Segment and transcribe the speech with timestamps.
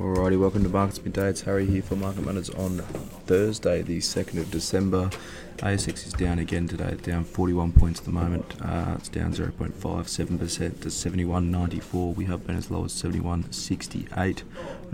[0.00, 1.28] Alrighty, welcome to Markets Midday.
[1.28, 2.78] It's Harry here for Market Matters on
[3.26, 5.10] Thursday, the 2nd of December.
[5.58, 8.54] ASX is down again today, down 41 points at the moment.
[8.62, 12.16] Uh, it's down 0.57% to 71.94.
[12.16, 14.42] We have been as low as 71.68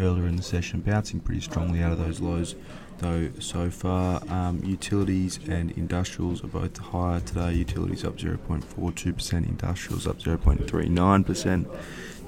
[0.00, 2.56] earlier in the session, bouncing pretty strongly out of those lows.
[2.98, 7.52] Though so far, um, utilities and industrials are both higher today.
[7.52, 11.66] Utilities up 0.42%, industrials up 0.39%.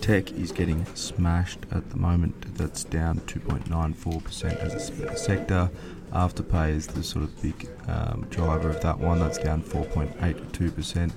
[0.00, 2.56] Tech is getting smashed at the moment.
[2.56, 5.70] That's down 2.94% as a sector.
[6.12, 9.18] Afterpay is the sort of big um, driver of that one.
[9.18, 11.12] That's down 4.82%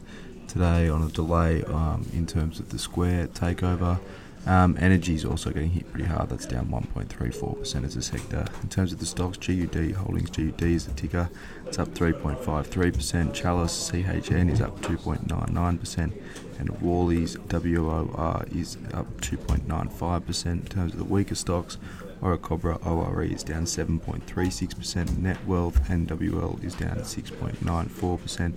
[0.48, 4.00] today on a delay um, in terms of the Square takeover.
[4.46, 6.30] Um, energy is also getting hit pretty hard.
[6.30, 8.46] That's down 1.34% as a sector.
[8.64, 11.30] In terms of the stocks, GUD Holdings, GUD is the ticker.
[11.68, 13.34] It's up 3.53%.
[13.34, 16.22] Chalice CHN is up 2.99%.
[16.58, 20.46] And Worley's WOR is up 2.95%.
[20.46, 21.78] In terms of the weaker stocks,
[22.22, 25.06] Orocobre ORE is down 7.36%.
[25.06, 28.56] Netwealth NWL is down 6.94%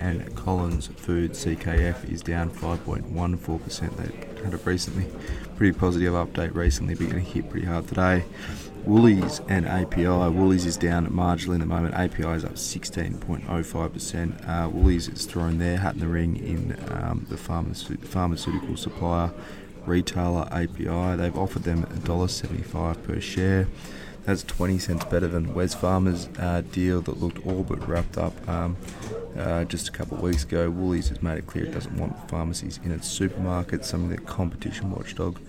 [0.00, 3.96] and Collins Food CKF is down 5.14%.
[3.96, 5.06] They had a recently
[5.56, 8.24] pretty positive update recently, but getting hit pretty hard today.
[8.84, 10.06] Woolies and API.
[10.06, 11.94] Woolies is down marginally in the moment.
[11.94, 14.48] API is up 16.05%.
[14.48, 19.30] Uh, Woolies is throwing their hat in the ring in um, the pharmace- pharmaceutical supplier
[19.84, 21.16] retailer API.
[21.16, 23.68] They've offered them $1.75 per share.
[24.24, 28.76] That's 20 cents better than Wesfarmers uh, deal that looked all but wrapped up um,
[29.36, 30.70] uh, just a couple of weeks ago.
[30.70, 34.90] Woolies has made it clear it doesn't want pharmacies in its supermarkets, something that competition
[34.90, 35.40] watchdog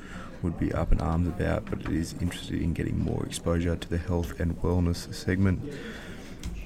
[0.41, 3.89] would be up in arms about, but it is interested in getting more exposure to
[3.89, 5.61] the health and wellness segment.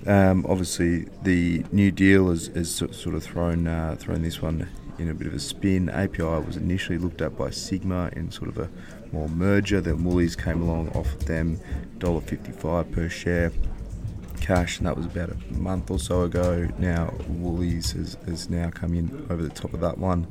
[0.05, 5.09] Um, obviously, the new deal has, has sort of thrown uh, thrown this one in
[5.09, 5.89] a bit of a spin.
[5.89, 8.69] API was initially looked at by Sigma in sort of a
[9.11, 9.81] more merger.
[9.81, 11.59] Then Woolies came along, offered them
[11.99, 13.51] $1.55 per share
[14.45, 16.67] cash, and that was about a month or so ago.
[16.77, 20.27] Now Woolies has, has now come in over the top of that one.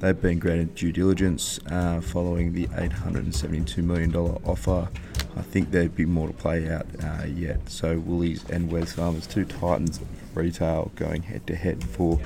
[0.00, 4.88] They've been granted due diligence uh, following the $872 million offer.
[5.36, 7.70] I think there'd be more to play out uh, yet.
[7.70, 12.20] So Woolies and Wesfarmers, two titans of retail, going head to head for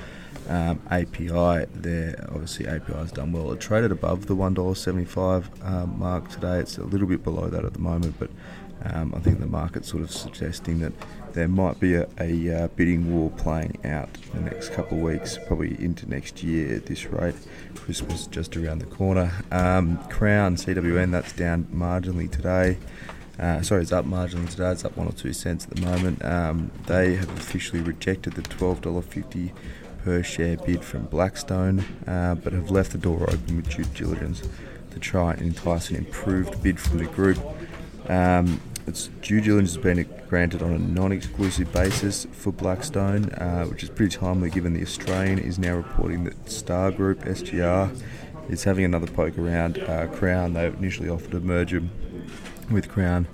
[0.48, 3.52] um, API, there obviously API has done well.
[3.52, 6.58] It traded above the one dollar seventy five um, mark today.
[6.58, 8.30] It's a little bit below that at the moment, but
[8.84, 10.92] um, I think the market's sort of suggesting that
[11.32, 15.02] there might be a, a uh, bidding war playing out in the next couple of
[15.02, 17.34] weeks, probably into next year at this rate.
[17.74, 19.32] Christmas just around the corner.
[19.50, 22.78] Um, Crown CWN that's down marginally today.
[23.38, 24.70] Uh, sorry, it's up marginally today.
[24.70, 26.24] It's up one or two cents at the moment.
[26.24, 29.52] Um, they have officially rejected the twelve dollar fifty
[30.08, 34.40] per share bid from Blackstone, uh, but have left the door open with due diligence
[34.90, 37.38] to try and entice an improved bid from the group.
[38.08, 43.82] Um, its due diligence has been granted on a non-exclusive basis for Blackstone, uh, which
[43.82, 47.94] is pretty timely given the Australian is now reporting that Star Group SGR
[48.48, 50.54] is having another poke around uh, Crown.
[50.54, 51.82] They initially offered a merger
[52.70, 53.26] with Crown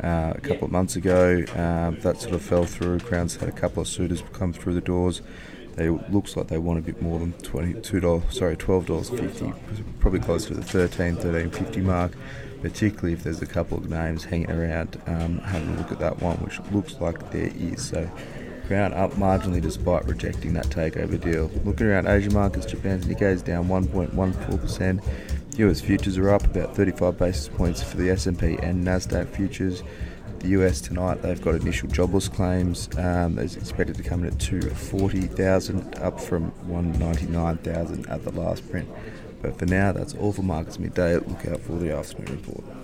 [0.00, 1.42] uh, a couple of months ago.
[1.56, 3.00] Um, that sort of fell through.
[3.00, 5.22] Crown's had a couple of suitors come through the doors.
[5.80, 8.24] They looks like they want a bit more than twenty two dollars.
[8.28, 9.50] Sorry, twelve dollars fifty.
[9.98, 12.12] Probably closer to the 13 13.50 mark.
[12.60, 15.00] Particularly if there's a couple of names hanging around.
[15.06, 17.82] Um, having a look at that one, which looks like there is.
[17.82, 18.10] So.
[18.66, 21.50] Crown up marginally despite rejecting that takeover deal.
[21.64, 25.02] Looking around Asian markets, Japan's Nikkei is down 1.14%.
[25.58, 29.82] US futures are up about 35 basis points for the S&P and Nasdaq futures
[30.40, 31.22] the US tonight.
[31.22, 32.88] They've got initial jobless claims.
[32.98, 38.88] Um, it's expected to come in at 240,000, up from 199,000 at the last print.
[39.42, 41.14] But for now, that's all for markets midday.
[41.14, 42.79] Look out for the afternoon report.